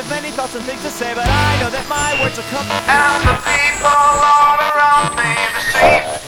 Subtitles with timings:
[0.00, 2.64] have many thoughts and things to say, but I know that my words will come.
[2.88, 4.00] And the people
[4.32, 6.24] all around me, the streets.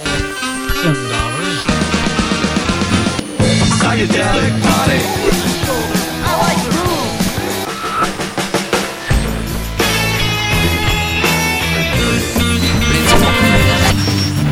[3.80, 5.00] Psychedelic party.
[6.28, 7.16] I like the groove.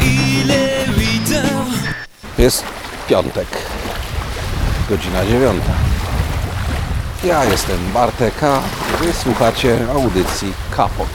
[0.02, 1.76] Il est 8 heures.
[2.38, 2.64] Jest
[3.08, 3.48] piątek,
[4.88, 5.72] godzina dziewiąta.
[7.24, 8.62] Ja jestem Bartek, a
[9.00, 11.08] wy słuchacie audycji Kapok.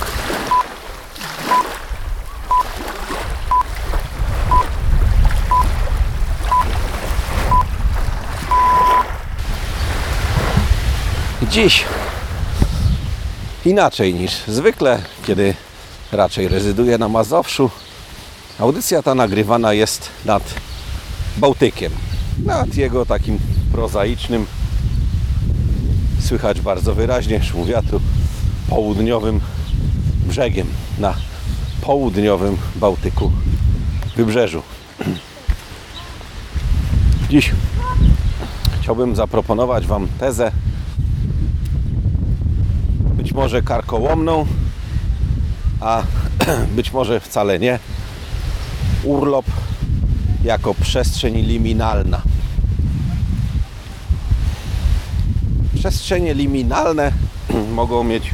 [11.50, 11.86] Dziś
[13.66, 15.54] inaczej niż zwykle, kiedy
[16.12, 17.70] raczej rezyduję na Mazowszu.
[18.60, 20.44] Audycja ta nagrywana jest nad
[21.38, 21.92] Bałtykiem.
[22.46, 23.40] Nad jego takim
[23.72, 24.46] prozaicznym,
[26.26, 28.02] słychać bardzo wyraźnie szum wiatru,
[28.70, 29.40] południowym
[30.28, 30.68] brzegiem
[31.00, 31.14] na
[31.82, 33.32] południowym Bałtyku
[34.16, 34.62] wybrzeżu.
[37.30, 37.52] Dziś
[38.82, 40.52] chciałbym zaproponować Wam tezę
[43.18, 44.46] być może karkołomną,
[45.82, 46.04] a
[46.76, 47.80] być może wcale nie.
[49.04, 49.46] Urlop
[50.44, 52.22] jako przestrzeń liminalna.
[55.86, 57.12] Przestrzenie liminalne
[57.74, 58.32] mogą mieć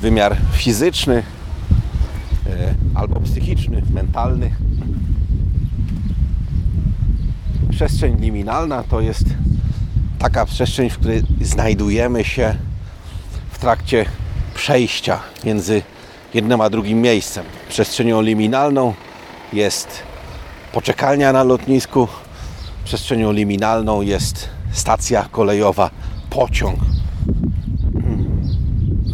[0.00, 1.22] wymiar fizyczny
[2.46, 4.50] e, albo psychiczny, mentalny.
[7.70, 9.24] Przestrzeń liminalna to jest
[10.18, 12.54] taka przestrzeń, w której znajdujemy się
[13.50, 14.06] w trakcie
[14.54, 15.82] przejścia między
[16.34, 17.44] jednym a drugim miejscem.
[17.68, 18.94] Przestrzenią liminalną
[19.52, 20.02] jest
[20.72, 22.08] poczekalnia na lotnisku.
[22.84, 25.90] Przestrzenią liminalną jest stacja kolejowa,
[26.30, 26.78] pociąg.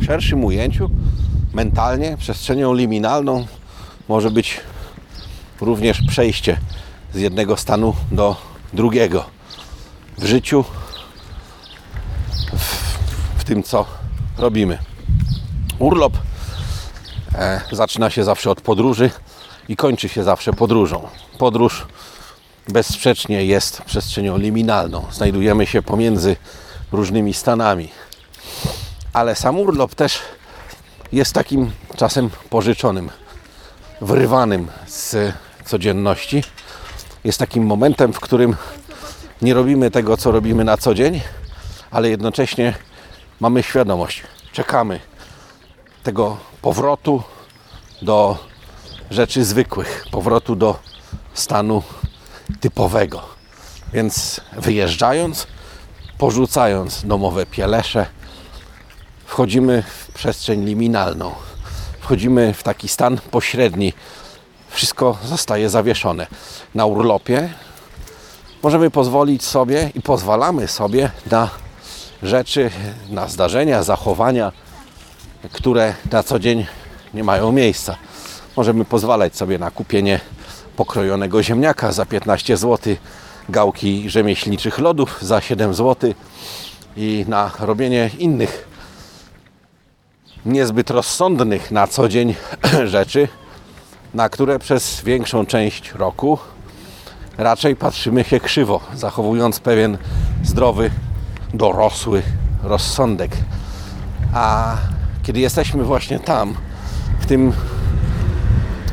[0.00, 0.90] W szerszym ujęciu,
[1.52, 3.46] mentalnie, przestrzenią liminalną
[4.08, 4.60] może być
[5.60, 6.58] również przejście
[7.14, 8.36] z jednego stanu do
[8.72, 9.24] drugiego.
[10.18, 10.64] W życiu,
[12.52, 13.86] w, w tym co
[14.38, 14.78] robimy.
[15.78, 16.12] Urlop
[17.34, 19.10] e, zaczyna się zawsze od podróży
[19.68, 21.08] i kończy się zawsze podróżą.
[21.38, 21.86] Podróż
[22.68, 25.04] bezsprzecznie jest przestrzenią liminalną.
[25.12, 26.36] Znajdujemy się pomiędzy
[26.92, 27.88] różnymi stanami.
[29.12, 30.18] Ale sam urlop też
[31.12, 33.10] jest takim czasem pożyczonym,
[34.00, 36.44] wyrywanym z codzienności.
[37.24, 38.56] Jest takim momentem, w którym
[39.42, 41.20] nie robimy tego, co robimy na co dzień,
[41.90, 42.74] ale jednocześnie
[43.40, 44.22] mamy świadomość,
[44.52, 45.00] czekamy
[46.02, 47.22] tego powrotu
[48.02, 48.38] do
[49.10, 50.78] rzeczy zwykłych, powrotu do
[51.34, 51.82] stanu
[52.60, 53.22] typowego.
[53.92, 55.46] Więc wyjeżdżając,
[56.18, 58.06] porzucając domowe pielesze,
[59.26, 61.32] wchodzimy w przestrzeń liminalną.
[62.00, 63.92] Wchodzimy w taki stan pośredni.
[64.68, 66.26] Wszystko zostaje zawieszone.
[66.74, 67.52] Na urlopie
[68.62, 71.50] możemy pozwolić sobie i pozwalamy sobie na
[72.22, 72.70] rzeczy,
[73.08, 74.52] na zdarzenia, zachowania,
[75.52, 76.66] które na co dzień
[77.14, 77.96] nie mają miejsca.
[78.56, 80.20] Możemy pozwalać sobie na kupienie
[80.76, 82.96] pokrojonego ziemniaka za 15 zł,
[83.48, 86.12] gałki rzemieślniczych lodów za 7 zł
[86.96, 88.68] i na robienie innych
[90.46, 92.34] niezbyt rozsądnych na co dzień
[92.84, 93.28] rzeczy,
[94.14, 96.38] na które przez większą część roku
[97.38, 99.98] raczej patrzymy się krzywo, zachowując pewien
[100.44, 100.90] zdrowy,
[101.54, 102.22] dorosły
[102.62, 103.30] rozsądek.
[104.34, 104.76] A
[105.22, 106.54] kiedy jesteśmy właśnie tam,
[107.20, 107.52] w tym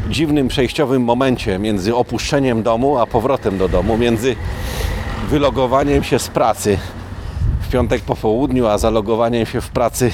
[0.10, 4.36] dziwnym przejściowym momencie między opuszczeniem domu a powrotem do domu, między
[5.30, 6.78] wylogowaniem się z pracy
[7.62, 10.12] w piątek po południu, a zalogowaniem się w pracy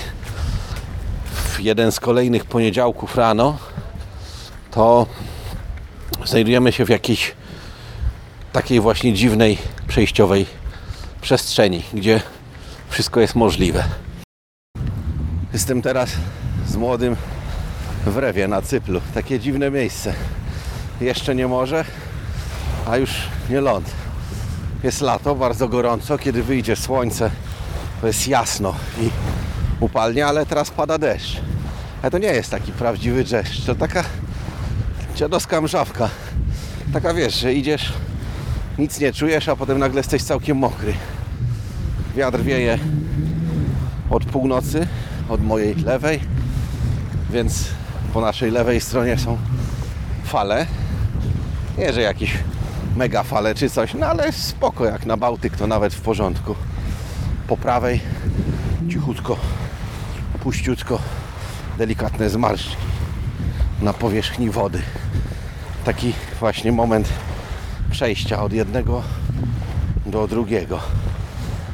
[1.33, 3.57] w jeden z kolejnych poniedziałków rano,
[4.71, 5.07] to
[6.25, 7.33] znajdujemy się w jakiejś
[8.51, 9.57] takiej właśnie dziwnej
[9.87, 10.45] przejściowej
[11.21, 12.21] przestrzeni, gdzie
[12.89, 13.83] wszystko jest możliwe.
[15.53, 16.09] Jestem teraz
[16.67, 17.15] z młodym
[18.05, 19.01] w Rewie na Cyplu.
[19.13, 20.13] Takie dziwne miejsce.
[21.01, 21.85] Jeszcze nie morze,
[22.85, 23.11] a już
[23.49, 23.91] nie ląd.
[24.83, 26.17] Jest lato, bardzo gorąco.
[26.17, 27.31] Kiedy wyjdzie słońce,
[28.01, 29.09] to jest jasno i
[29.79, 31.41] upalnie, ale teraz pada deszcz.
[32.01, 33.65] Ale to nie jest taki prawdziwy deszcz.
[33.65, 34.03] To taka
[35.15, 36.09] dziadowska mrzawka.
[36.93, 37.93] Taka wiesz, że idziesz,
[38.77, 40.93] nic nie czujesz, a potem nagle jesteś całkiem mokry.
[42.15, 42.79] Wiatr wieje
[44.09, 44.87] od północy,
[45.29, 46.19] od mojej lewej,
[47.29, 47.65] więc
[48.13, 49.37] po naszej lewej stronie są
[50.23, 50.65] fale.
[51.77, 52.37] Nie, że jakieś
[52.95, 56.55] mega fale czy coś, no ale spoko, jak na Bałtyk to nawet w porządku.
[57.47, 58.01] Po prawej
[58.89, 59.37] cichutko
[60.39, 60.99] puściutko
[61.77, 62.75] delikatne zmarszczki
[63.81, 64.81] na powierzchni wody.
[65.85, 67.09] Taki właśnie moment
[67.91, 69.03] przejścia od jednego
[70.05, 70.79] do drugiego.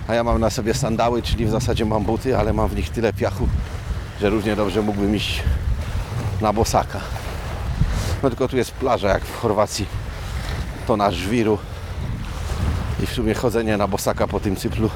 [0.08, 2.90] A ja mam na sobie sandały, czyli w zasadzie mam buty, ale mam w nich
[2.90, 3.48] tyle piachu,
[4.22, 5.44] że równie dobrze mógłbym iść
[6.42, 7.00] na bosaka.
[8.24, 9.86] No tylko tu jest plaża jak w Chorwacji.
[10.88, 11.58] To nasz żwiru.
[13.04, 14.90] I w sumie chodzenie na bosaka po tym cyplu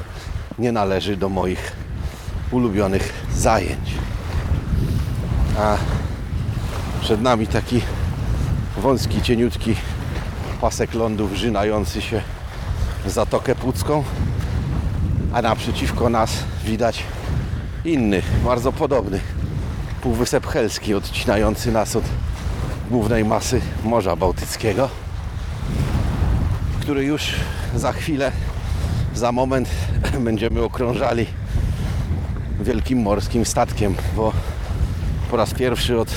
[0.58, 1.72] nie należy do moich
[2.50, 3.90] ulubionych zajęć.
[5.58, 5.76] A
[7.00, 7.80] przed nami taki
[8.76, 9.74] wąski, cieniutki
[10.60, 12.22] pasek lądu wrzynający się
[13.04, 14.04] w Zatokę Pucką,
[15.32, 16.30] a naprzeciwko nas
[16.64, 17.04] widać
[17.84, 19.20] inny, bardzo podobny
[20.02, 22.04] Półwysep Helski, odcinający nas od
[22.90, 24.88] głównej masy Morza Bałtyckiego,
[26.80, 27.32] który już
[27.76, 28.32] za chwilę,
[29.14, 29.68] za moment
[30.24, 31.26] będziemy okrążali
[32.60, 34.32] wielkim morskim statkiem, bo
[35.30, 36.08] po raz pierwszy od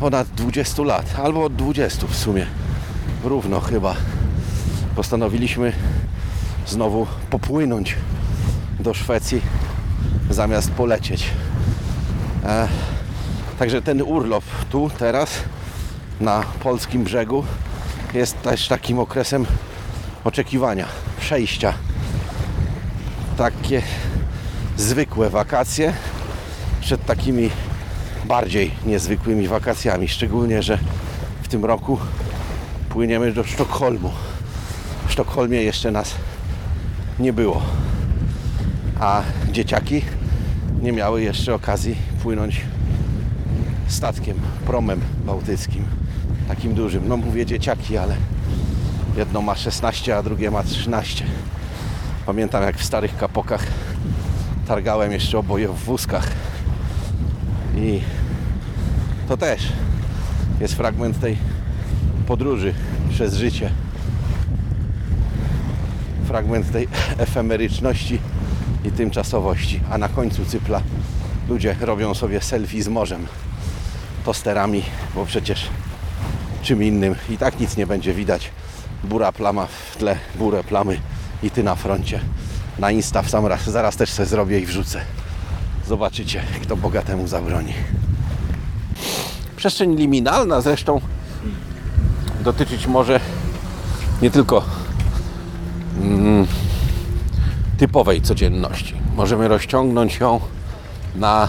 [0.00, 2.46] ponad 20 lat, albo od 20 w sumie,
[3.24, 3.94] równo chyba,
[4.96, 5.72] postanowiliśmy
[6.66, 7.96] znowu popłynąć
[8.80, 9.40] do Szwecji
[10.30, 11.30] zamiast polecieć.
[12.46, 12.68] E,
[13.58, 15.30] także ten urlop tu, teraz,
[16.20, 17.44] na polskim brzegu,
[18.14, 19.46] jest też takim okresem
[20.24, 20.86] oczekiwania,
[21.20, 21.72] przejścia.
[23.36, 23.82] Takie
[24.76, 25.92] zwykłe wakacje
[26.80, 27.50] przed takimi
[28.24, 30.08] bardziej niezwykłymi wakacjami.
[30.08, 30.78] Szczególnie, że
[31.42, 31.98] w tym roku
[32.88, 34.12] płyniemy do Sztokholmu.
[35.08, 36.14] W Sztokholmie jeszcze nas
[37.18, 37.62] nie było,
[39.00, 39.22] a
[39.52, 40.02] dzieciaki
[40.82, 42.60] nie miały jeszcze okazji płynąć
[43.88, 45.84] statkiem, promem bałtyckim,
[46.48, 47.08] takim dużym.
[47.08, 48.16] No mówię dzieciaki, ale
[49.16, 51.24] jedno ma 16, a drugie ma 13.
[52.26, 53.66] Pamiętam jak w starych kapokach
[54.68, 56.32] targałem jeszcze oboje w wózkach
[57.76, 58.00] i
[59.28, 59.72] to też
[60.60, 61.38] jest fragment tej
[62.26, 62.74] podróży
[63.10, 63.70] przez życie.
[66.24, 66.88] Fragment tej
[67.18, 68.18] efemeryczności
[68.84, 69.80] i tymczasowości.
[69.90, 70.82] A na końcu cypla
[71.48, 73.26] ludzie robią sobie selfie z morzem,
[74.24, 74.82] tosterami,
[75.14, 75.68] bo przecież
[76.62, 78.50] czym innym i tak nic nie będzie widać.
[79.04, 81.00] Bura plama w tle, burę plamy
[81.42, 82.20] i ty na froncie.
[82.78, 85.00] Na Insta w sam raz, zaraz też sobie zrobię i wrzucę.
[85.86, 87.72] Zobaczycie, kto bogatemu zabroni.
[89.56, 91.00] Przestrzeń liminalna zresztą
[92.40, 93.20] dotyczyć może
[94.22, 94.64] nie tylko
[96.02, 96.46] mm,
[97.78, 98.94] typowej codzienności.
[99.16, 100.40] Możemy rozciągnąć ją
[101.18, 101.48] na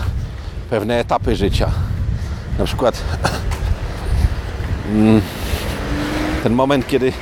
[0.70, 1.72] pewne etapy życia.
[2.60, 3.02] Na przykład
[4.92, 5.22] mm,
[6.44, 7.14] ten moment, kiedy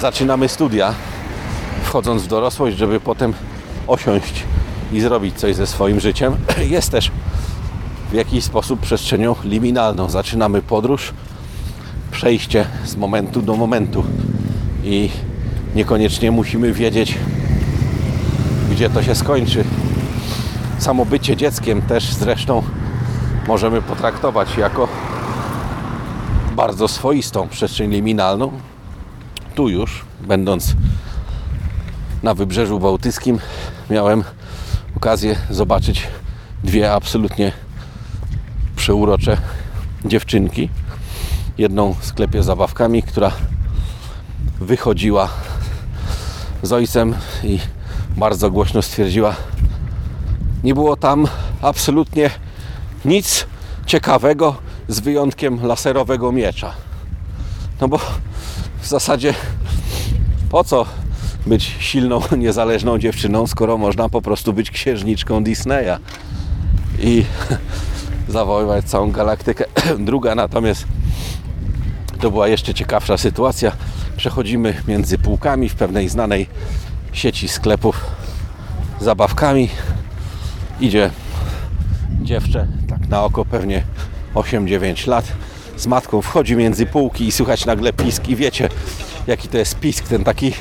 [0.00, 0.94] zaczynamy studia,
[1.84, 3.34] wchodząc w dorosłość, żeby potem
[3.86, 4.42] osiąść
[4.92, 6.36] i zrobić coś ze swoim życiem,
[6.76, 7.10] jest też
[8.10, 10.10] w jakiś sposób przestrzenią liminalną.
[10.10, 11.12] Zaczynamy podróż,
[12.10, 14.04] przejście z momentu do momentu
[14.84, 15.10] i
[15.74, 17.18] niekoniecznie musimy wiedzieć,
[18.70, 19.64] gdzie to się skończy.
[20.78, 22.62] Samo bycie dzieckiem też zresztą
[23.48, 24.88] możemy potraktować jako
[26.56, 28.52] bardzo swoistą przestrzeń liminalną.
[29.54, 30.74] Tu już, będąc
[32.22, 33.38] na wybrzeżu bałtyckim,
[33.90, 34.24] miałem
[34.96, 36.06] okazję zobaczyć
[36.64, 37.52] dwie absolutnie
[38.76, 39.36] przeurocze
[40.04, 40.68] dziewczynki.
[41.58, 43.32] Jedną w sklepie z zabawkami, która
[44.60, 45.28] wychodziła
[46.62, 47.14] z ojcem
[47.44, 47.58] i
[48.16, 49.34] bardzo głośno stwierdziła,
[50.66, 51.26] nie było tam
[51.62, 52.30] absolutnie
[53.04, 53.46] nic
[53.86, 54.56] ciekawego
[54.88, 56.72] z wyjątkiem laserowego miecza.
[57.80, 57.98] No bo
[58.80, 59.34] w zasadzie
[60.50, 60.86] po co
[61.46, 65.98] być silną, niezależną dziewczyną, skoro można po prostu być księżniczką Disneya
[66.98, 67.24] i
[68.28, 69.64] zawoływać całą galaktykę.
[69.98, 70.84] Druga natomiast
[72.20, 73.72] to była jeszcze ciekawsza sytuacja.
[74.16, 76.46] Przechodzimy między półkami w pewnej znanej
[77.12, 78.04] sieci sklepów
[79.00, 79.68] zabawkami.
[80.80, 81.10] Idzie
[82.22, 83.82] dziewczę, tak na oko pewnie
[84.34, 85.24] 8-9 lat,
[85.76, 88.68] z matką wchodzi między półki i słychać nagle pisk i wiecie
[89.26, 90.52] jaki to jest pisk, ten taki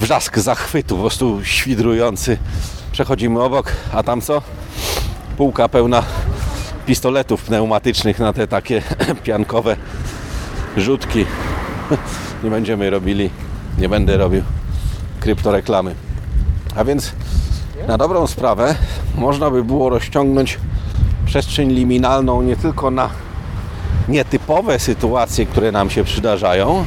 [0.00, 2.38] wrzask zachwytu, po prostu świdrujący.
[2.92, 4.42] Przechodzimy obok, a tam co?
[5.36, 6.02] Półka pełna
[6.86, 8.82] pistoletów pneumatycznych na te takie
[9.24, 9.76] piankowe
[10.76, 11.26] rzutki.
[12.44, 13.30] Nie będziemy robili,
[13.78, 14.42] nie będę robił
[15.20, 15.94] kryptoreklamy.
[16.76, 17.12] A więc
[17.88, 18.74] na dobrą sprawę
[19.16, 20.58] można by było rozciągnąć
[21.26, 23.10] przestrzeń liminalną nie tylko na
[24.08, 26.84] nietypowe sytuacje, które nam się przydarzają,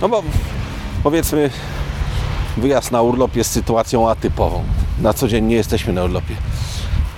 [0.00, 0.22] no bo
[1.02, 1.50] powiedzmy
[2.56, 4.62] wyjazd na urlop jest sytuacją atypową.
[5.00, 6.34] Na co dzień nie jesteśmy na urlopie.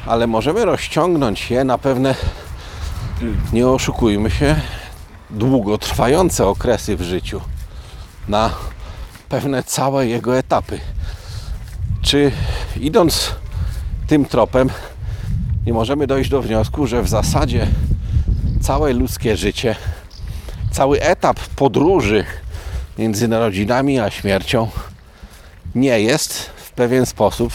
[0.06, 2.14] ale możemy rozciągnąć je na pewne,
[3.52, 4.60] nie oszukujmy się,
[5.30, 7.40] długotrwające okresy w życiu,
[8.28, 8.50] na
[9.28, 10.80] pewne całe jego etapy.
[12.02, 12.32] Czy
[12.80, 13.34] idąc
[14.06, 14.70] tym tropem,
[15.66, 17.66] nie możemy dojść do wniosku, że w zasadzie
[18.60, 19.76] całe ludzkie życie,
[20.70, 22.24] cały etap podróży
[22.98, 24.68] między narodzinami a śmiercią
[25.74, 27.52] nie jest w pewien sposób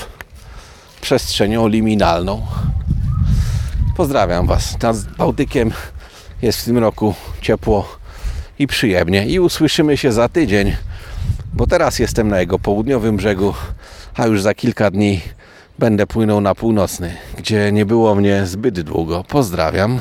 [1.02, 2.42] przestrzenią liminalną.
[3.98, 4.82] Pozdrawiam Was.
[4.82, 5.72] Nad Bałtykiem
[6.42, 7.88] jest w tym roku ciepło
[8.60, 9.28] i przyjemnie.
[9.28, 10.76] I usłyszymy się za tydzień,
[11.54, 13.54] bo teraz jestem na jego południowym brzegu,
[14.16, 15.22] a już za kilka dni
[15.80, 19.24] będę płynął na północny, gdzie nie było mnie zbyt długo.
[19.28, 20.00] Pozdrawiam.